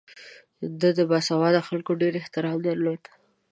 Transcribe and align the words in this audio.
ده 0.79 0.89
د 0.97 0.99
باسواده 1.11 1.61
خلکو 1.69 1.91
ډېر 2.01 2.13
احترام 2.21 2.57
درلود. 2.67 3.01